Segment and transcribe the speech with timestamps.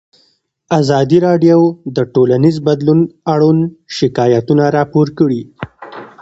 [0.79, 1.59] ازادي راډیو
[1.95, 2.99] د ټولنیز بدلون
[3.33, 3.61] اړوند
[3.97, 5.41] شکایتونه راپور کړي.